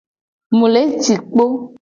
[0.57, 1.43] Mu le ci kpo.